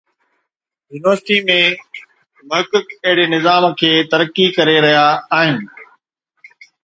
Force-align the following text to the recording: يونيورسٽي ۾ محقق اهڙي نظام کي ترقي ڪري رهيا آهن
يونيورسٽي 0.91 1.37
۾ 1.49 1.57
محقق 2.49 2.87
اهڙي 3.05 3.25
نظام 3.35 3.63
کي 3.79 3.91
ترقي 4.13 4.45
ڪري 4.57 4.75
رهيا 4.85 5.05
آهن 5.39 5.57